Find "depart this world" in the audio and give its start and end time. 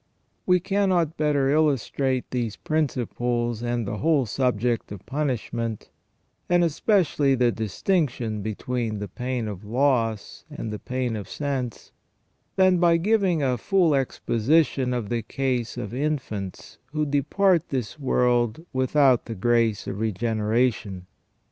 17.05-18.65